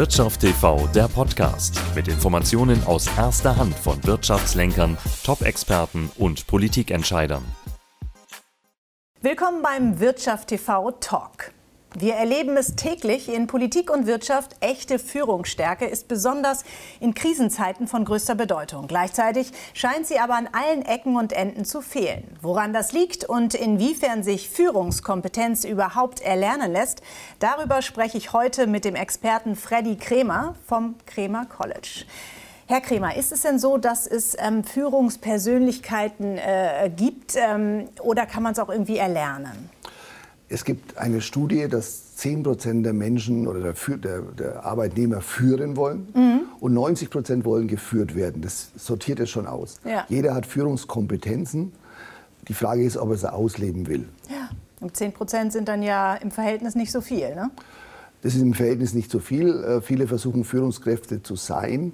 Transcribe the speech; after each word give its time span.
Wirtschaft 0.00 0.40
TV, 0.40 0.86
der 0.94 1.08
Podcast 1.08 1.78
mit 1.94 2.08
Informationen 2.08 2.82
aus 2.84 3.06
erster 3.18 3.54
Hand 3.56 3.74
von 3.74 4.02
Wirtschaftslenkern, 4.02 4.96
Top-Experten 5.24 6.10
und 6.16 6.46
Politikentscheidern. 6.46 7.44
Willkommen 9.20 9.60
beim 9.60 10.00
Wirtschaft 10.00 10.48
TV 10.48 10.92
Talk. 10.92 11.52
Wir 11.98 12.14
erleben 12.14 12.56
es 12.56 12.76
täglich 12.76 13.28
in 13.28 13.48
Politik 13.48 13.90
und 13.90 14.06
Wirtschaft. 14.06 14.54
Echte 14.60 15.00
Führungsstärke 15.00 15.86
ist 15.86 16.06
besonders 16.06 16.62
in 17.00 17.14
Krisenzeiten 17.14 17.88
von 17.88 18.04
größter 18.04 18.36
Bedeutung. 18.36 18.86
Gleichzeitig 18.86 19.50
scheint 19.74 20.06
sie 20.06 20.20
aber 20.20 20.34
an 20.34 20.48
allen 20.52 20.82
Ecken 20.82 21.16
und 21.16 21.32
Enden 21.32 21.64
zu 21.64 21.80
fehlen. 21.80 22.22
Woran 22.40 22.72
das 22.72 22.92
liegt 22.92 23.24
und 23.24 23.54
inwiefern 23.54 24.22
sich 24.22 24.50
Führungskompetenz 24.50 25.64
überhaupt 25.64 26.20
erlernen 26.20 26.70
lässt, 26.72 27.02
darüber 27.40 27.82
spreche 27.82 28.18
ich 28.18 28.32
heute 28.32 28.68
mit 28.68 28.84
dem 28.84 28.94
Experten 28.94 29.56
Freddy 29.56 29.96
Kremer 29.96 30.54
vom 30.68 30.94
Kremer 31.06 31.46
College. 31.46 32.04
Herr 32.68 32.80
Kremer, 32.80 33.16
ist 33.16 33.32
es 33.32 33.42
denn 33.42 33.58
so, 33.58 33.78
dass 33.78 34.06
es 34.06 34.36
ähm, 34.38 34.62
Führungspersönlichkeiten 34.62 36.38
äh, 36.38 36.88
gibt 36.94 37.34
ähm, 37.34 37.88
oder 38.00 38.26
kann 38.26 38.44
man 38.44 38.52
es 38.52 38.60
auch 38.60 38.68
irgendwie 38.68 38.98
erlernen? 38.98 39.70
Es 40.52 40.64
gibt 40.64 40.98
eine 40.98 41.20
Studie, 41.20 41.68
dass 41.68 42.16
10 42.16 42.42
Prozent 42.42 42.84
der 42.84 42.92
Menschen 42.92 43.46
oder 43.46 43.60
der, 43.60 43.96
der, 43.98 44.22
der 44.22 44.64
Arbeitnehmer 44.64 45.20
führen 45.20 45.76
wollen 45.76 46.08
mhm. 46.12 46.40
und 46.58 46.74
90 46.74 47.08
Prozent 47.08 47.44
wollen 47.44 47.68
geführt 47.68 48.16
werden. 48.16 48.42
Das 48.42 48.72
sortiert 48.74 49.20
es 49.20 49.30
schon 49.30 49.46
aus. 49.46 49.78
Ja. 49.84 50.04
Jeder 50.08 50.34
hat 50.34 50.46
Führungskompetenzen. 50.46 51.70
Die 52.48 52.54
Frage 52.54 52.82
ist, 52.82 52.96
ob 52.96 53.10
er 53.10 53.16
sie 53.16 53.32
ausleben 53.32 53.86
will. 53.86 54.08
Ja. 54.28 54.50
Und 54.80 54.96
10 54.96 55.12
Prozent 55.12 55.52
sind 55.52 55.68
dann 55.68 55.82
ja 55.82 56.16
im 56.16 56.32
Verhältnis 56.32 56.74
nicht 56.74 56.90
so 56.90 57.00
viel, 57.00 57.34
ne? 57.34 57.50
Das 58.22 58.34
ist 58.34 58.42
im 58.42 58.54
Verhältnis 58.54 58.92
nicht 58.92 59.10
so 59.10 59.18
viel. 59.20 59.62
Äh, 59.62 59.80
viele 59.80 60.08
versuchen 60.08 60.44
Führungskräfte 60.44 61.22
zu 61.22 61.36
sein, 61.36 61.92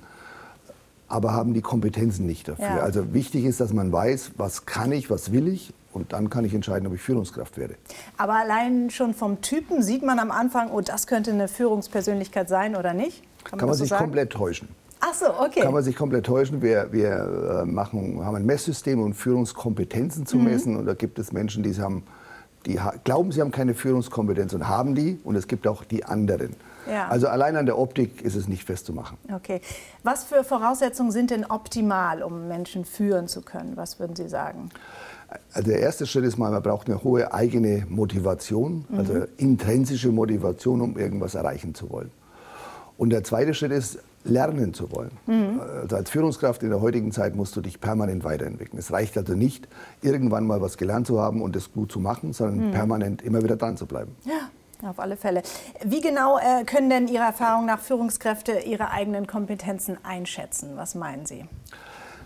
aber 1.09 1.33
haben 1.33 1.55
die 1.55 1.63
Kompetenzen 1.63 2.27
nicht 2.27 2.49
dafür. 2.49 2.65
Ja. 2.65 2.79
Also 2.79 3.13
wichtig 3.15 3.45
ist, 3.45 3.61
dass 3.61 3.73
man 3.73 3.93
weiß, 3.93 4.33
was 4.37 4.67
kann 4.67 4.93
ich, 4.93 5.11
was 5.11 5.33
will 5.33 5.49
ich 5.49 5.73
und 5.93 6.13
dann 6.13 6.31
kann 6.31 6.45
ich 6.45 6.55
entscheiden, 6.55 6.87
ob 6.87 6.95
ich 6.95 7.01
Führungskraft 7.01 7.57
werde. 7.57 7.77
Aber 8.17 8.35
allein 8.35 8.91
schon 8.91 9.15
vom 9.15 9.41
Typen 9.41 9.83
sieht 9.83 10.03
man 10.03 10.19
am 10.19 10.31
Anfang, 10.31 10.71
oh, 10.71 10.81
das 10.81 11.07
könnte 11.07 11.31
eine 11.31 11.49
Führungspersönlichkeit 11.49 12.49
sein 12.49 12.77
oder 12.77 12.93
nicht? 12.93 13.23
Kann 13.45 13.53
man, 13.53 13.59
kann 13.61 13.69
man 13.69 13.79
sich 13.79 13.89
so 13.89 13.97
komplett 13.97 14.31
täuschen. 14.31 14.69
Ach 15.01 15.15
so, 15.15 15.27
okay. 15.27 15.61
Kann 15.61 15.75
man 15.75 15.83
sich 15.83 15.95
komplett 15.95 16.27
täuschen. 16.27 16.63
Wir, 16.63 16.89
wir 16.91 17.63
äh, 17.63 17.65
machen, 17.67 18.25
haben 18.25 18.37
ein 18.37 18.47
Messsystem, 18.47 19.01
um 19.01 19.13
Führungskompetenzen 19.13 20.27
zu 20.27 20.39
mhm. 20.39 20.45
messen. 20.45 20.77
Und 20.77 20.87
da 20.87 20.95
gibt 20.95 21.19
es 21.19 21.33
Menschen, 21.33 21.63
die, 21.63 21.75
haben, 21.81 22.03
die 22.67 22.79
glauben, 23.05 23.33
sie 23.33 23.41
haben 23.41 23.51
keine 23.51 23.75
Führungskompetenz 23.75 24.53
und 24.53 24.69
haben 24.69 24.95
die. 24.95 25.21
Und 25.25 25.37
es 25.37 25.47
gibt 25.47 25.67
auch 25.67 25.85
die 25.85 26.05
anderen. 26.05 26.55
Ja. 26.91 27.09
Also 27.09 27.29
allein 27.29 27.57
an 27.57 27.67
der 27.67 27.79
Optik 27.79 28.23
ist 28.23 28.37
es 28.37 28.49
nicht 28.49 28.65
festzumachen. 28.65 29.19
Okay. 29.33 29.61
Was 30.03 30.25
für 30.25 30.45
Voraussetzungen 30.45 31.11
sind 31.11 31.31
denn 31.31 31.45
optimal, 31.45 32.23
um 32.23 32.49
Menschen 32.49 32.85
führen 32.85 33.29
zu 33.29 33.43
können? 33.43 33.77
Was 33.77 33.99
würden 33.99 34.15
Sie 34.15 34.29
sagen? 34.29 34.71
Also 35.53 35.71
der 35.71 35.81
erste 35.81 36.07
Schritt 36.07 36.25
ist 36.25 36.39
mal, 36.39 36.53
man 36.53 36.63
braucht 36.63 36.89
eine 36.89 37.03
hohe 37.03 37.33
eigene 37.35 37.85
Motivation, 37.89 38.85
mhm. 38.89 38.99
also 38.99 39.25
intrinsische 39.37 40.11
Motivation, 40.11 40.81
um 40.81 40.97
irgendwas 40.97 41.35
erreichen 41.35 41.75
zu 41.75 41.91
wollen. 41.91 42.11
Und 42.97 43.11
der 43.11 43.25
zweite 43.25 43.53
Schritt 43.53 43.73
ist, 43.73 43.99
lernen 44.29 44.75
zu 44.75 44.91
wollen. 44.93 45.13
Mhm. 45.27 45.61
Also 45.83 45.97
als 45.97 46.11
Führungskraft 46.11 46.63
in 46.63 46.71
der 46.71 46.81
heutigen 46.81 47.13
Zeit 47.13 47.37
musst 47.37 47.57
du 47.57 47.61
dich 47.61 47.81
permanent 47.81 48.25
weiterentwickeln. 48.25 48.79
Es 48.79 48.93
reicht 48.93 49.17
also 49.17 49.35
nicht, 49.35 49.69
irgendwann 50.03 50.47
mal 50.47 50.61
was 50.61 50.77
gelernt 50.77 51.07
zu 51.07 51.21
haben 51.21 51.43
und 51.43 51.57
es 51.57 51.73
gut 51.73 51.93
zu 51.93 52.01
machen, 52.01 52.33
sondern 52.33 52.69
mhm. 52.69 52.73
permanent 52.73 53.23
immer 53.23 53.43
wieder 53.43 53.57
dran 53.57 53.77
zu 53.77 53.87
bleiben. 53.87 54.15
Ja. 54.25 54.51
Auf 54.83 55.01
alle 55.01 55.17
Fälle. 55.17 55.43
Wie 55.85 56.03
genau 56.03 56.39
äh, 56.39 56.65
können 56.65 56.91
denn 56.91 57.09
Ihrer 57.09 57.25
Erfahrung 57.25 57.65
nach 57.65 57.81
Führungskräfte 57.81 58.61
ihre 58.67 58.91
eigenen 58.91 59.27
Kompetenzen 59.27 59.97
einschätzen? 60.05 60.73
Was 60.77 60.95
meinen 60.95 61.25
Sie? 61.25 61.47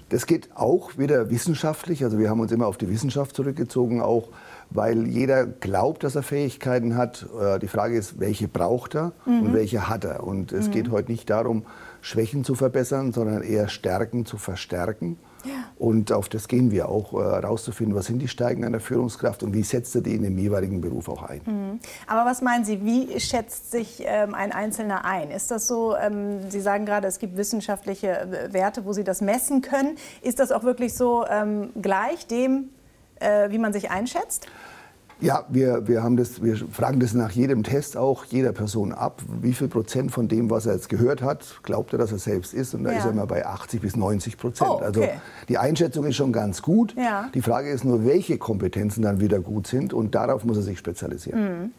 Das 0.08 0.26
geht 0.26 0.50
auch 0.56 0.98
wieder 0.98 1.30
wissenschaftlich. 1.30 2.02
Also 2.02 2.18
wir 2.18 2.28
haben 2.28 2.40
uns 2.40 2.50
immer 2.50 2.66
auf 2.66 2.76
die 2.76 2.88
Wissenschaft 2.88 3.36
zurückgezogen, 3.36 4.02
auch 4.02 4.30
weil 4.70 5.06
jeder 5.06 5.46
glaubt, 5.46 6.02
dass 6.02 6.16
er 6.16 6.24
Fähigkeiten 6.24 6.96
hat. 6.96 7.26
Äh, 7.40 7.60
die 7.60 7.68
Frage 7.68 7.96
ist, 7.96 8.18
welche 8.18 8.48
braucht 8.48 8.96
er 8.96 9.12
mhm. 9.24 9.42
und 9.42 9.54
welche 9.54 9.88
hat 9.88 10.04
er. 10.04 10.24
Und 10.24 10.52
es 10.52 10.66
mhm. 10.66 10.72
geht 10.72 10.90
heute 10.90 11.12
nicht 11.12 11.30
darum, 11.30 11.64
Schwächen 12.02 12.44
zu 12.44 12.54
verbessern, 12.54 13.12
sondern 13.12 13.42
eher 13.42 13.68
Stärken 13.68 14.26
zu 14.26 14.38
verstärken. 14.38 15.18
Und 15.78 16.12
auf 16.12 16.28
das 16.28 16.48
gehen 16.48 16.70
wir 16.70 16.88
auch, 16.88 17.12
herauszufinden, 17.12 17.94
äh, 17.94 17.98
was 17.98 18.06
sind 18.06 18.18
die 18.20 18.28
Stärken 18.28 18.64
einer 18.64 18.80
Führungskraft 18.80 19.42
und 19.42 19.54
wie 19.54 19.62
setzt 19.62 19.94
er 19.94 20.02
die 20.02 20.14
in 20.14 20.22
dem 20.22 20.36
jeweiligen 20.36 20.80
Beruf 20.80 21.08
auch 21.08 21.22
ein. 21.22 21.40
Mhm. 21.46 21.80
Aber 22.06 22.28
was 22.28 22.42
meinen 22.42 22.64
Sie, 22.64 22.84
wie 22.84 23.18
schätzt 23.18 23.70
sich 23.70 24.02
ähm, 24.04 24.34
ein 24.34 24.52
Einzelner 24.52 25.04
ein? 25.04 25.30
Ist 25.30 25.50
das 25.50 25.66
so, 25.66 25.96
ähm, 25.96 26.50
Sie 26.50 26.60
sagen 26.60 26.84
gerade, 26.84 27.08
es 27.08 27.18
gibt 27.18 27.36
wissenschaftliche 27.36 28.20
äh, 28.20 28.52
Werte, 28.52 28.84
wo 28.84 28.92
Sie 28.92 29.04
das 29.04 29.20
messen 29.20 29.62
können. 29.62 29.96
Ist 30.22 30.38
das 30.38 30.52
auch 30.52 30.64
wirklich 30.64 30.94
so 30.94 31.24
ähm, 31.26 31.70
gleich 31.80 32.26
dem, 32.26 32.70
äh, 33.18 33.50
wie 33.50 33.58
man 33.58 33.72
sich 33.72 33.90
einschätzt? 33.90 34.46
Ja, 35.20 35.44
wir, 35.48 35.86
wir, 35.86 36.02
haben 36.02 36.16
das, 36.16 36.42
wir 36.42 36.56
fragen 36.56 37.00
das 37.00 37.12
nach 37.12 37.30
jedem 37.30 37.62
Test 37.62 37.96
auch 37.96 38.24
jeder 38.24 38.52
Person 38.52 38.92
ab. 38.92 39.22
Wie 39.40 39.52
viel 39.52 39.68
Prozent 39.68 40.12
von 40.12 40.28
dem, 40.28 40.50
was 40.50 40.66
er 40.66 40.74
jetzt 40.74 40.88
gehört 40.88 41.22
hat, 41.22 41.60
glaubt 41.62 41.92
er, 41.92 41.98
dass 41.98 42.12
er 42.12 42.18
selbst 42.18 42.54
ist? 42.54 42.74
Und 42.74 42.84
da 42.84 42.92
ja. 42.92 42.98
ist 42.98 43.04
er 43.04 43.10
immer 43.10 43.26
bei 43.26 43.44
80 43.44 43.80
bis 43.80 43.96
90 43.96 44.38
Prozent. 44.38 44.70
Oh, 44.70 44.74
okay. 44.74 44.84
Also 44.84 45.04
die 45.48 45.58
Einschätzung 45.58 46.06
ist 46.06 46.16
schon 46.16 46.32
ganz 46.32 46.62
gut. 46.62 46.94
Ja. 46.96 47.28
Die 47.34 47.42
Frage 47.42 47.70
ist 47.70 47.84
nur, 47.84 48.04
welche 48.04 48.38
Kompetenzen 48.38 49.02
dann 49.02 49.20
wieder 49.20 49.40
gut 49.40 49.66
sind. 49.66 49.92
Und 49.92 50.14
darauf 50.14 50.44
muss 50.44 50.56
er 50.56 50.62
sich 50.62 50.78
spezialisieren. 50.78 51.42
Mhm. 51.42 51.72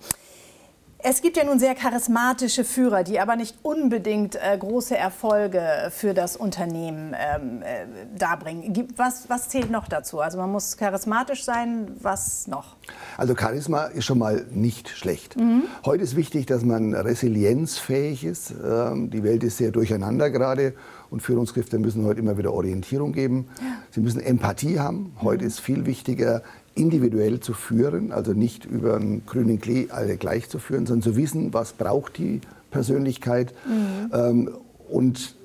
Es 1.04 1.22
gibt 1.22 1.38
ja 1.38 1.44
nun 1.44 1.58
sehr 1.58 1.74
charismatische 1.74 2.64
Führer, 2.64 3.04
die 3.04 3.20
aber 3.20 3.36
nicht 3.36 3.56
unbedingt 3.64 4.36
äh, 4.36 4.56
große 4.58 4.96
Erfolge 4.96 5.90
für 5.90 6.14
das 6.14 6.38
Unternehmen 6.38 7.16
ähm, 7.18 7.64
äh, 7.64 7.86
darbringen. 8.18 8.88
Was, 8.98 9.30
was 9.30 9.50
zählt 9.50 9.72
noch 9.72 9.88
dazu? 9.88 10.20
Also 10.20 10.38
man 10.38 10.52
muss 10.52 10.78
charismatisch 10.78 11.44
sein, 11.44 11.92
was 12.00 12.48
noch? 12.48 12.76
Also 13.18 13.36
Charisma 13.36 13.86
ist 13.86 14.06
schon 14.06 14.20
mal 14.20 14.46
nicht 14.52 14.90
schlecht. 14.90 15.38
Mhm. 15.38 15.64
Heute 15.86 16.04
ist 16.04 16.16
wichtig, 16.16 16.46
dass 16.46 16.64
man 16.64 16.94
resilienzfähig 16.94 18.24
ist. 18.24 18.54
Ähm, 18.64 19.10
die 19.10 19.24
Welt 19.24 19.44
ist 19.44 19.58
sehr 19.58 19.72
durcheinander 19.72 20.30
gerade 20.30 20.76
und 21.10 21.22
Führungskräfte 21.22 21.80
müssen 21.80 22.06
heute 22.06 22.20
immer 22.20 22.38
wieder 22.38 22.54
Orientierung 22.54 23.12
geben. 23.12 23.48
Ja. 23.60 23.66
Sie 23.90 24.02
müssen 24.02 24.20
Empathie 24.20 24.80
haben. 24.80 25.16
Heute 25.22 25.44
mhm. 25.44 25.48
ist 25.48 25.60
viel 25.60 25.86
wichtiger, 25.86 26.44
individuell 26.76 27.40
zu 27.40 27.54
führen, 27.54 28.12
also 28.12 28.34
nicht 28.34 28.66
über 28.66 28.96
einen 28.96 29.26
grünen 29.26 29.60
Klee 29.60 29.88
alle 29.90 30.18
gleich 30.18 30.50
zu 30.50 30.60
führen, 30.60 30.86
sondern 30.86 31.14
zu 31.14 31.16
wissen, 31.18 31.54
was 31.54 31.74
braucht 31.74 32.18
die 32.18 32.42
Persönlichkeit 32.72 33.54
mhm. 33.66 34.12
ähm, 34.14 34.58
und, 34.90 35.36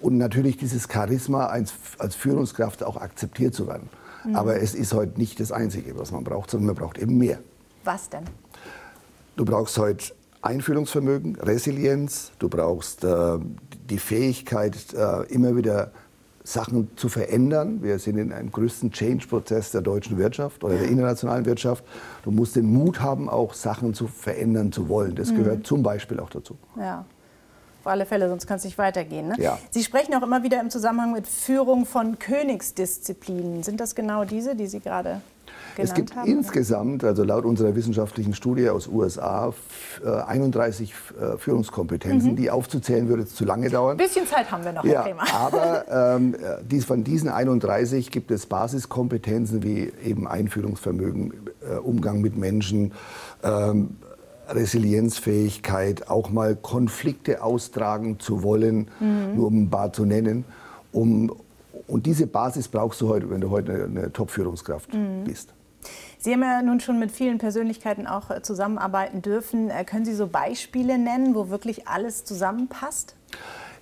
und 0.00 0.16
natürlich 0.16 0.56
dieses 0.56 0.88
Charisma 0.90 1.46
als, 1.46 1.74
als 1.98 2.14
Führungskraft 2.14 2.84
auch 2.84 2.96
akzeptiert 2.96 3.54
zu 3.54 3.66
werden. 3.66 3.88
Mhm. 4.24 4.36
Aber 4.36 4.60
es 4.60 4.74
ist 4.74 4.94
heute 4.94 5.18
nicht 5.18 5.40
das 5.40 5.52
Einzige, 5.52 5.98
was 5.98 6.12
man 6.12 6.24
braucht, 6.24 6.50
sondern 6.50 6.68
man 6.68 6.76
braucht 6.76 6.98
eben 6.98 7.18
mehr. 7.18 7.38
Was 7.84 8.08
denn? 8.08 8.24
Du 9.36 9.44
brauchst 9.44 9.76
heute 9.78 10.12
Einfühlungsvermögen, 10.42 11.36
Resilienz, 11.36 12.30
du 12.38 12.48
brauchst 12.48 13.04
äh, 13.04 13.38
die 13.90 13.98
Fähigkeit, 13.98 14.76
äh, 14.94 15.24
immer 15.32 15.56
wieder 15.56 15.90
Sachen 16.46 16.90
zu 16.96 17.08
verändern. 17.08 17.82
Wir 17.82 17.98
sind 17.98 18.18
in 18.18 18.32
einem 18.32 18.52
größten 18.52 18.92
Change-Prozess 18.92 19.72
der 19.72 19.80
deutschen 19.80 20.16
Wirtschaft 20.16 20.62
oder 20.62 20.76
der 20.76 20.88
internationalen 20.88 21.44
Wirtschaft. 21.44 21.84
Du 22.22 22.30
musst 22.30 22.54
den 22.54 22.72
Mut 22.72 23.00
haben, 23.00 23.28
auch 23.28 23.52
Sachen 23.52 23.94
zu 23.94 24.06
verändern 24.06 24.70
zu 24.70 24.88
wollen. 24.88 25.16
Das 25.16 25.32
mhm. 25.32 25.38
gehört 25.38 25.66
zum 25.66 25.82
Beispiel 25.82 26.20
auch 26.20 26.30
dazu. 26.30 26.56
Ja. 26.78 27.04
Auf 27.86 27.92
alle 27.92 28.04
Fälle, 28.04 28.28
sonst 28.28 28.48
kann 28.48 28.56
es 28.56 28.64
nicht 28.64 28.78
weitergehen. 28.78 29.28
Ne? 29.28 29.36
Ja. 29.38 29.60
Sie 29.70 29.84
sprechen 29.84 30.12
auch 30.16 30.22
immer 30.22 30.42
wieder 30.42 30.60
im 30.60 30.70
Zusammenhang 30.70 31.12
mit 31.12 31.28
Führung 31.28 31.86
von 31.86 32.18
Königsdisziplinen. 32.18 33.62
Sind 33.62 33.78
das 33.78 33.94
genau 33.94 34.24
diese, 34.24 34.56
die 34.56 34.66
Sie 34.66 34.80
gerade 34.80 35.20
es 35.76 35.94
gibt 35.94 36.16
haben, 36.16 36.28
insgesamt, 36.28 37.04
also 37.04 37.22
laut 37.22 37.44
unserer 37.44 37.76
wissenschaftlichen 37.76 38.34
Studie 38.34 38.70
aus 38.70 38.88
USA, 38.88 39.52
31 40.04 40.94
äh, 41.20 41.24
äh, 41.34 41.38
Führungskompetenzen, 41.38 42.32
mhm. 42.32 42.36
die 42.36 42.50
aufzuzählen 42.50 43.08
würde 43.08 43.24
zu 43.26 43.44
lange 43.44 43.70
dauern. 43.70 43.92
Ein 43.92 43.98
bisschen 43.98 44.26
Zeit 44.26 44.50
haben 44.50 44.64
wir 44.64 44.72
noch, 44.72 44.84
ja. 44.84 45.04
Aber 45.32 46.16
ähm, 46.16 46.34
dies, 46.62 46.86
von 46.86 47.04
diesen 47.04 47.28
31 47.28 48.10
gibt 48.10 48.32
es 48.32 48.46
Basiskompetenzen 48.46 49.62
wie 49.62 49.92
eben 50.02 50.26
Einführungsvermögen, 50.26 51.32
äh, 51.70 51.76
Umgang 51.76 52.20
mit 52.20 52.36
Menschen, 52.36 52.92
ähm, 53.44 53.98
Resilienzfähigkeit, 54.48 56.08
auch 56.08 56.30
mal 56.30 56.56
Konflikte 56.56 57.42
austragen 57.42 58.18
zu 58.20 58.42
wollen, 58.42 58.88
mhm. 59.00 59.36
nur 59.36 59.46
um 59.48 59.62
ein 59.62 59.70
paar 59.70 59.92
zu 59.92 60.04
nennen, 60.04 60.44
um, 60.92 61.32
und 61.86 62.06
diese 62.06 62.26
Basis 62.26 62.68
brauchst 62.68 63.00
du 63.00 63.08
heute, 63.08 63.30
wenn 63.30 63.40
du 63.40 63.50
heute 63.50 63.72
eine, 63.72 63.84
eine 63.84 64.12
Top-Führungskraft 64.12 64.92
mhm. 64.94 65.24
bist. 65.24 65.52
Sie 66.18 66.32
haben 66.32 66.42
ja 66.42 66.62
nun 66.62 66.80
schon 66.80 66.98
mit 66.98 67.12
vielen 67.12 67.38
Persönlichkeiten 67.38 68.06
auch 68.06 68.30
äh, 68.30 68.42
zusammenarbeiten 68.42 69.22
dürfen. 69.22 69.70
Äh, 69.70 69.84
können 69.84 70.04
Sie 70.04 70.14
so 70.14 70.26
Beispiele 70.26 70.98
nennen, 70.98 71.34
wo 71.34 71.50
wirklich 71.50 71.86
alles 71.86 72.24
zusammenpasst? 72.24 73.14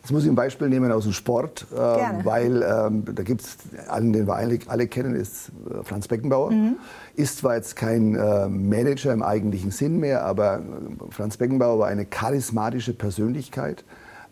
Jetzt 0.05 0.13
muss 0.13 0.25
ich 0.25 0.29
ein 0.29 0.35
Beispiel 0.35 0.69
nehmen 0.69 0.93
aus 0.93 1.05
dem 1.05 1.15
Sport, 1.15 1.67
äh, 1.73 1.77
weil 1.77 2.63
ähm, 2.63 3.07
da 3.15 3.23
gibt 3.23 3.41
es 3.41 3.57
einen, 3.89 4.13
den 4.13 4.27
wir 4.27 4.35
alle, 4.35 4.59
alle 4.67 4.87
kennen, 4.87 5.15
ist 5.15 5.49
äh, 5.49 5.83
Franz 5.83 6.09
Beckenbauer. 6.09 6.51
Mhm. 6.51 6.77
Ist 7.17 7.39
zwar 7.39 7.57
jetzt 7.57 7.75
kein 7.75 8.15
äh, 8.15 8.47
Manager 8.47 9.15
im 9.15 9.23
eigentlichen 9.23 9.71
Sinn 9.71 10.01
mehr, 10.01 10.27
aber 10.27 10.61
Franz 11.09 11.39
Beckenbauer 11.39 11.79
war 11.79 11.87
eine 11.89 12.05
charismatische 12.05 12.93
Persönlichkeit, 12.93 13.83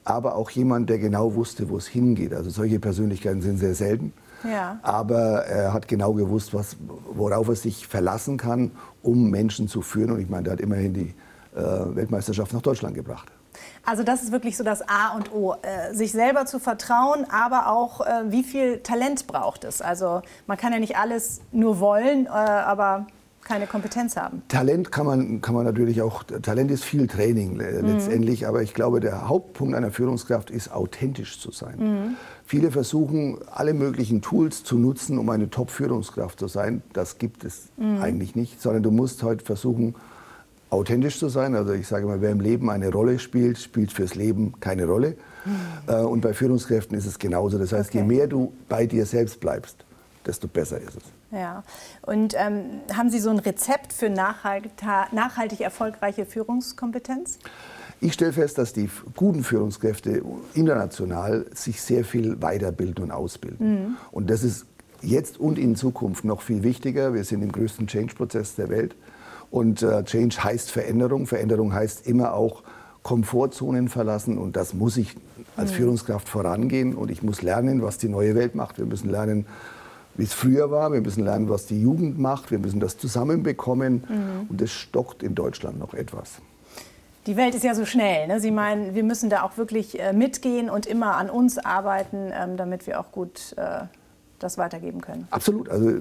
aber 0.04 0.34
auch 0.34 0.50
jemand, 0.50 0.90
der 0.90 0.98
genau 0.98 1.36
wusste, 1.36 1.70
wo 1.70 1.78
es 1.78 1.86
hingeht. 1.86 2.34
Also 2.34 2.50
solche 2.50 2.78
Persönlichkeiten 2.78 3.40
sind 3.40 3.56
sehr 3.56 3.74
selten. 3.74 4.12
Ja. 4.44 4.78
Aber 4.82 5.46
er 5.46 5.72
hat 5.72 5.88
genau 5.88 6.12
gewusst, 6.12 6.52
was, 6.52 6.76
worauf 7.14 7.48
er 7.48 7.56
sich 7.56 7.86
verlassen 7.86 8.36
kann, 8.36 8.72
um 9.02 9.30
Menschen 9.30 9.68
zu 9.68 9.80
führen. 9.80 10.10
Und 10.10 10.20
ich 10.20 10.28
meine, 10.28 10.42
der 10.42 10.52
hat 10.52 10.60
immerhin 10.60 10.92
die 10.92 11.14
äh, 11.56 11.60
Weltmeisterschaft 11.96 12.52
nach 12.52 12.60
Deutschland 12.60 12.94
gebracht. 12.94 13.32
Also 13.84 14.04
das 14.04 14.22
ist 14.22 14.30
wirklich 14.30 14.56
so 14.56 14.64
das 14.64 14.88
A 14.88 15.14
und 15.16 15.32
O, 15.32 15.54
äh, 15.62 15.92
sich 15.92 16.12
selber 16.12 16.46
zu 16.46 16.58
vertrauen, 16.58 17.26
aber 17.30 17.68
auch 17.68 18.00
äh, 18.00 18.30
wie 18.30 18.44
viel 18.44 18.78
Talent 18.78 19.26
braucht 19.26 19.64
es. 19.64 19.82
Also 19.82 20.22
man 20.46 20.56
kann 20.56 20.72
ja 20.72 20.78
nicht 20.78 20.96
alles 20.96 21.40
nur 21.50 21.80
wollen, 21.80 22.26
äh, 22.26 22.28
aber 22.28 23.06
keine 23.42 23.66
Kompetenz 23.66 24.16
haben. 24.16 24.42
Talent 24.48 24.92
kann 24.92 25.04
man, 25.04 25.40
kann 25.40 25.54
man 25.54 25.64
natürlich 25.64 26.00
auch, 26.00 26.22
Talent 26.22 26.70
ist 26.70 26.84
viel 26.84 27.08
Training 27.08 27.58
äh, 27.58 27.82
mhm. 27.82 27.88
letztendlich, 27.88 28.46
aber 28.46 28.62
ich 28.62 28.72
glaube, 28.72 29.00
der 29.00 29.28
Hauptpunkt 29.28 29.74
einer 29.74 29.90
Führungskraft 29.90 30.50
ist, 30.50 30.72
authentisch 30.72 31.40
zu 31.40 31.50
sein. 31.50 31.74
Mhm. 31.78 32.16
Viele 32.44 32.70
versuchen, 32.70 33.38
alle 33.50 33.74
möglichen 33.74 34.22
Tools 34.22 34.62
zu 34.62 34.78
nutzen, 34.78 35.18
um 35.18 35.28
eine 35.28 35.50
Top-Führungskraft 35.50 36.38
zu 36.38 36.46
sein. 36.46 36.82
Das 36.92 37.18
gibt 37.18 37.44
es 37.44 37.68
mhm. 37.76 38.00
eigentlich 38.00 38.36
nicht, 38.36 38.60
sondern 38.60 38.82
du 38.82 38.90
musst 38.90 39.22
heute 39.22 39.44
versuchen, 39.44 39.94
authentisch 40.72 41.18
zu 41.18 41.28
sein. 41.28 41.54
Also 41.54 41.72
ich 41.72 41.86
sage 41.86 42.06
mal, 42.06 42.20
wer 42.20 42.30
im 42.30 42.40
Leben 42.40 42.70
eine 42.70 42.90
Rolle 42.90 43.18
spielt, 43.18 43.58
spielt 43.58 43.92
fürs 43.92 44.14
Leben 44.14 44.54
keine 44.60 44.86
Rolle. 44.86 45.16
Mhm. 45.44 45.94
Und 46.06 46.20
bei 46.22 46.32
Führungskräften 46.32 46.96
ist 46.96 47.06
es 47.06 47.18
genauso. 47.18 47.58
Das 47.58 47.72
heißt, 47.72 47.90
okay. 47.90 47.98
je 47.98 48.04
mehr 48.04 48.26
du 48.26 48.52
bei 48.68 48.86
dir 48.86 49.04
selbst 49.04 49.40
bleibst, 49.40 49.84
desto 50.24 50.48
besser 50.48 50.80
ist 50.80 50.96
es. 50.96 51.02
Ja. 51.30 51.62
Und 52.02 52.34
ähm, 52.36 52.80
haben 52.94 53.10
Sie 53.10 53.18
so 53.18 53.30
ein 53.30 53.38
Rezept 53.38 53.92
für 53.92 54.08
nachhaltig, 54.08 54.72
nachhaltig 55.12 55.60
erfolgreiche 55.60 56.24
Führungskompetenz? 56.26 57.38
Ich 58.00 58.14
stelle 58.14 58.32
fest, 58.32 58.58
dass 58.58 58.72
die 58.72 58.88
guten 59.14 59.44
Führungskräfte 59.44 60.22
international 60.54 61.46
sich 61.54 61.80
sehr 61.82 62.04
viel 62.04 62.40
weiterbilden 62.40 63.04
und 63.04 63.10
ausbilden. 63.10 63.70
Mhm. 63.70 63.96
Und 64.10 64.30
das 64.30 64.42
ist 64.42 64.66
jetzt 65.02 65.38
und 65.38 65.58
in 65.58 65.76
Zukunft 65.76 66.24
noch 66.24 66.42
viel 66.42 66.62
wichtiger. 66.62 67.14
Wir 67.14 67.24
sind 67.24 67.42
im 67.42 67.52
größten 67.52 67.86
Change-Prozess 67.86 68.54
der 68.54 68.70
Welt. 68.70 68.94
Und 69.52 69.82
äh, 69.82 70.02
Change 70.04 70.42
heißt 70.42 70.70
Veränderung. 70.70 71.26
Veränderung 71.26 71.74
heißt 71.74 72.06
immer 72.06 72.32
auch 72.32 72.62
Komfortzonen 73.02 73.90
verlassen. 73.90 74.38
Und 74.38 74.56
das 74.56 74.72
muss 74.72 74.96
ich 74.96 75.14
als 75.56 75.72
mhm. 75.72 75.76
Führungskraft 75.76 76.26
vorangehen. 76.26 76.94
Und 76.94 77.10
ich 77.10 77.22
muss 77.22 77.42
lernen, 77.42 77.82
was 77.82 77.98
die 77.98 78.08
neue 78.08 78.34
Welt 78.34 78.54
macht. 78.54 78.78
Wir 78.78 78.86
müssen 78.86 79.10
lernen, 79.10 79.44
wie 80.14 80.22
es 80.22 80.32
früher 80.32 80.70
war. 80.70 80.90
Wir 80.90 81.02
müssen 81.02 81.22
lernen, 81.22 81.50
was 81.50 81.66
die 81.66 81.82
Jugend 81.82 82.18
macht. 82.18 82.50
Wir 82.50 82.58
müssen 82.58 82.80
das 82.80 82.96
zusammenbekommen. 82.96 84.04
Mhm. 84.08 84.46
Und 84.48 84.58
das 84.58 84.70
stockt 84.70 85.22
in 85.22 85.34
Deutschland 85.34 85.78
noch 85.78 85.92
etwas. 85.92 86.40
Die 87.26 87.36
Welt 87.36 87.54
ist 87.54 87.62
ja 87.62 87.74
so 87.74 87.84
schnell. 87.84 88.28
Ne? 88.28 88.40
Sie 88.40 88.50
meinen, 88.50 88.94
wir 88.94 89.04
müssen 89.04 89.28
da 89.28 89.42
auch 89.42 89.58
wirklich 89.58 90.00
äh, 90.00 90.14
mitgehen 90.14 90.70
und 90.70 90.86
immer 90.86 91.16
an 91.18 91.28
uns 91.28 91.58
arbeiten, 91.58 92.32
ähm, 92.32 92.56
damit 92.56 92.86
wir 92.86 92.98
auch 92.98 93.12
gut 93.12 93.54
äh, 93.58 93.84
das 94.42 94.58
weitergeben 94.58 95.00
können. 95.00 95.26
Absolut. 95.30 95.68
Also 95.68 95.88
äh, 95.88 96.00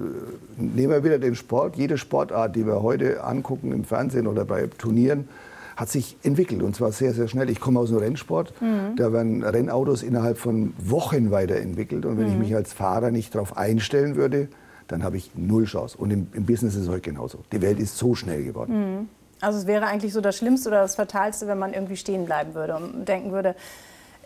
nehmen 0.56 0.90
wir 0.90 1.04
wieder 1.04 1.18
den 1.18 1.34
Sport. 1.34 1.76
Jede 1.76 1.98
Sportart, 1.98 2.56
die 2.56 2.66
wir 2.66 2.82
heute 2.82 3.24
angucken 3.24 3.72
im 3.72 3.84
Fernsehen 3.84 4.26
oder 4.26 4.44
bei 4.44 4.68
Turnieren, 4.78 5.28
hat 5.76 5.88
sich 5.88 6.16
entwickelt 6.22 6.62
und 6.62 6.76
zwar 6.76 6.92
sehr, 6.92 7.12
sehr 7.14 7.28
schnell. 7.28 7.50
Ich 7.50 7.60
komme 7.60 7.80
aus 7.80 7.88
dem 7.88 7.98
Rennsport, 7.98 8.52
mhm. 8.60 8.96
da 8.96 9.12
werden 9.12 9.42
Rennautos 9.42 10.02
innerhalb 10.02 10.38
von 10.38 10.74
Wochen 10.78 11.30
weiterentwickelt 11.30 12.04
und 12.04 12.18
wenn 12.18 12.26
mhm. 12.26 12.32
ich 12.32 12.38
mich 12.38 12.54
als 12.54 12.72
Fahrer 12.72 13.10
nicht 13.10 13.34
darauf 13.34 13.56
einstellen 13.56 14.16
würde, 14.16 14.48
dann 14.88 15.02
habe 15.02 15.16
ich 15.16 15.30
null 15.34 15.64
Chance. 15.64 15.96
Und 15.96 16.10
im, 16.10 16.26
im, 16.34 16.44
Business 16.44 16.74
ist 16.74 16.82
es 16.82 16.88
heute 16.88 17.00
genauso. 17.00 17.38
Die 17.52 17.62
Welt 17.62 17.78
ist 17.78 17.96
so 17.96 18.14
schnell 18.14 18.44
geworden. 18.44 18.98
Mhm. 18.98 19.08
Also 19.40 19.58
es 19.58 19.66
wäre 19.66 19.86
eigentlich 19.86 20.12
so 20.12 20.20
das 20.20 20.36
Schlimmste 20.36 20.68
oder 20.68 20.82
das 20.82 20.94
Fatalste, 20.94 21.48
wenn 21.48 21.58
man 21.58 21.72
irgendwie 21.72 21.96
stehen 21.96 22.26
bleiben 22.26 22.54
würde 22.54 22.76
und 22.76 23.08
denken 23.08 23.32
würde, 23.32 23.56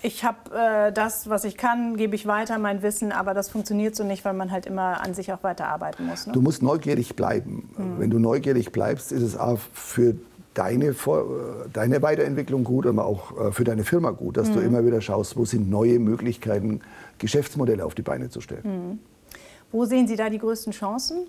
ich 0.03 0.25
habe 0.25 0.55
äh, 0.55 0.93
das, 0.93 1.29
was 1.29 1.45
ich 1.45 1.57
kann, 1.57 1.97
gebe 1.97 2.15
ich 2.15 2.27
weiter, 2.27 2.59
mein 2.59 2.83
Wissen, 2.83 3.13
aber 3.13 3.35
das 3.35 3.49
funktioniert 3.49 3.97
so 3.97 4.05
nicht, 4.05 4.25
weil 4.25 4.35
man 4.35 4.51
halt 4.51 4.67
immer 4.67 5.03
an 5.03 5.15
sich 5.15 5.33
auch 5.33 5.43
weiterarbeiten 5.43 6.07
muss. 6.07 6.27
Ne? 6.27 6.33
Du 6.33 6.43
musst 6.43 6.63
neugierig 6.63 7.17
bleiben. 7.17 7.71
Mhm. 7.77 8.01
Wenn 8.01 8.11
du 8.11 8.19
neugierig 8.19 8.73
bleibst, 8.73 9.13
ist 9.13 9.23
es 9.23 9.37
auch 9.37 9.59
für 9.73 10.15
deine, 10.55 10.95
deine 11.73 12.03
Weiterentwicklung 12.03 12.65
gut, 12.65 12.87
aber 12.87 13.07
auch 13.07 13.39
äh, 13.39 13.53
für 13.53 13.65
deine 13.65 13.85
Firma 13.85 14.11
gut, 14.11 14.37
dass 14.37 14.49
mhm. 14.49 14.55
du 14.55 14.61
immer 14.61 14.85
wieder 14.85 15.01
schaust, 15.01 15.37
wo 15.37 15.45
sind 15.45 15.71
neue 15.71 15.99
Möglichkeiten, 15.99 16.81
Geschäftsmodelle 17.19 17.85
auf 17.85 17.95
die 17.95 18.03
Beine 18.03 18.31
zu 18.31 18.41
stellen. 18.41 18.63
Mhm. 18.65 18.99
Wo 19.73 19.85
sehen 19.85 20.07
Sie 20.07 20.17
da 20.17 20.31
die 20.31 20.39
größten 20.39 20.73
Chancen? 20.73 21.27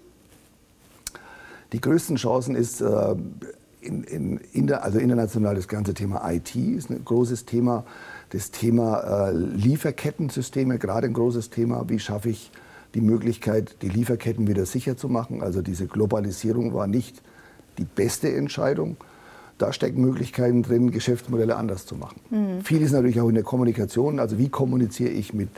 Die 1.73 1.81
größten 1.81 2.15
Chancen 2.15 2.55
ist 2.55 2.81
äh, 2.81 3.15
in, 3.81 4.03
in, 4.03 4.37
in 4.53 4.67
der, 4.67 4.83
also 4.83 4.99
international 4.99 5.55
das 5.55 5.67
ganze 5.67 5.93
Thema 5.93 6.29
IT 6.31 6.55
ist 6.55 6.89
ein 6.89 7.03
großes 7.03 7.45
Thema. 7.45 7.85
Das 8.29 8.51
Thema 8.51 9.29
äh, 9.29 9.31
Lieferkettensysteme, 9.33 10.79
gerade 10.79 11.07
ein 11.07 11.13
großes 11.13 11.49
Thema. 11.49 11.85
Wie 11.87 11.99
schaffe 11.99 12.29
ich 12.29 12.51
die 12.93 13.01
Möglichkeit, 13.01 13.77
die 13.81 13.89
Lieferketten 13.89 14.47
wieder 14.47 14.65
sicher 14.65 14.97
zu 14.97 15.07
machen? 15.07 15.41
Also 15.41 15.61
diese 15.61 15.87
Globalisierung 15.87 16.73
war 16.73 16.87
nicht 16.87 17.21
die 17.77 17.85
beste 17.85 18.33
Entscheidung. 18.33 18.97
Da 19.57 19.71
stecken 19.73 20.01
Möglichkeiten 20.01 20.61
drin, 20.61 20.91
Geschäftsmodelle 20.91 21.55
anders 21.55 21.85
zu 21.85 21.95
machen. 21.95 22.19
Mhm. 22.29 22.61
Viel 22.61 22.81
ist 22.81 22.91
natürlich 22.91 23.19
auch 23.21 23.29
in 23.29 23.35
der 23.35 23.43
Kommunikation. 23.43 24.19
Also 24.19 24.37
wie 24.37 24.49
kommuniziere 24.49 25.09
ich 25.09 25.33
mit, 25.33 25.49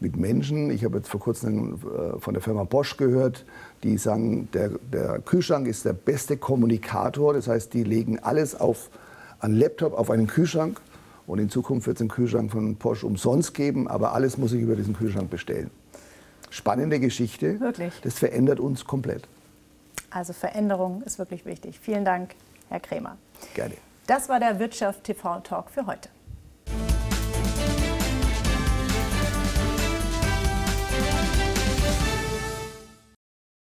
mit 0.00 0.16
Menschen? 0.16 0.70
Ich 0.70 0.84
habe 0.84 0.98
jetzt 0.98 1.08
vor 1.08 1.20
kurzem 1.20 1.74
äh, 1.74 2.18
von 2.18 2.34
der 2.34 2.42
Firma 2.42 2.64
Bosch 2.64 2.96
gehört, 2.96 3.44
die 3.84 3.96
sagen, 3.96 4.48
der, 4.52 4.72
der 4.92 5.20
Kühlschrank 5.20 5.68
ist 5.68 5.84
der 5.84 5.92
beste 5.92 6.36
Kommunikator. 6.36 7.32
Das 7.32 7.46
heißt, 7.46 7.72
die 7.72 7.84
legen 7.84 8.18
alles 8.18 8.58
auf 8.58 8.90
einen 9.40 9.56
Laptop, 9.56 9.94
auf 9.94 10.10
einen 10.10 10.26
Kühlschrank 10.26 10.80
und 11.28 11.38
in 11.38 11.50
Zukunft 11.50 11.86
wird 11.86 11.98
es 11.98 12.00
einen 12.00 12.08
Kühlschrank 12.08 12.50
von 12.50 12.76
Porsche 12.76 13.06
umsonst 13.06 13.54
geben, 13.54 13.86
aber 13.86 14.14
alles 14.14 14.38
muss 14.38 14.52
ich 14.52 14.62
über 14.62 14.74
diesen 14.74 14.96
Kühlschrank 14.96 15.30
bestellen. 15.30 15.70
Spannende 16.50 16.98
Geschichte. 16.98 17.60
Wirklich. 17.60 17.92
Das 18.02 18.18
verändert 18.18 18.58
uns 18.58 18.86
komplett. 18.86 19.28
Also 20.10 20.32
Veränderung 20.32 21.02
ist 21.02 21.18
wirklich 21.18 21.44
wichtig. 21.44 21.78
Vielen 21.78 22.06
Dank, 22.06 22.34
Herr 22.70 22.80
Krämer. 22.80 23.18
Gerne. 23.54 23.74
Das 24.06 24.30
war 24.30 24.40
der 24.40 24.58
Wirtschaft 24.58 25.04
TV 25.04 25.40
Talk 25.40 25.70
für 25.70 25.86
heute. 25.86 26.08